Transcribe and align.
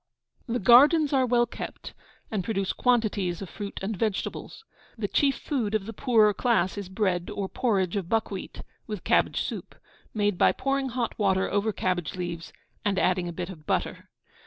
The 0.47 0.57
gardens 0.57 1.13
are 1.13 1.27
well 1.27 1.45
kept, 1.45 1.93
and 2.31 2.43
produce 2.43 2.73
quantities 2.73 3.39
of 3.39 3.51
fruit 3.51 3.79
and 3.83 3.95
vegetables. 3.95 4.65
The 4.97 5.07
chief 5.07 5.37
food 5.37 5.75
of 5.75 5.85
the 5.85 5.93
poorer 5.93 6.33
class 6.33 6.75
is 6.75 6.89
bread 6.89 7.29
or 7.29 7.47
porridge 7.47 7.95
of 7.95 8.09
buckwheat, 8.09 8.63
with 8.87 9.03
cabbage 9.03 9.41
soup, 9.41 9.75
made 10.11 10.39
by 10.39 10.53
pouring 10.53 10.89
hot 10.89 11.13
water 11.19 11.51
over 11.51 11.71
cabbage 11.71 12.15
leaves 12.15 12.51
and 12.83 12.97
adding 12.97 13.27
a 13.27 13.31
bit 13.31 13.51
of 13.51 13.67
butter. 13.67 14.09